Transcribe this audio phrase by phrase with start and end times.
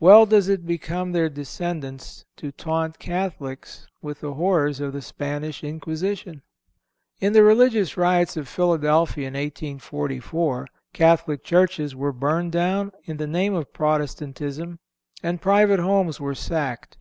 [0.00, 5.62] Well does it become their descendants to taunt Catholics with the horrors of the Spanish
[5.62, 6.40] Inquisition!
[7.20, 13.26] In the religious riots of Philadelphia in 1844 Catholic churches were burned down in the
[13.26, 14.78] name of Protestantism
[15.22, 16.96] and private houses were sacked.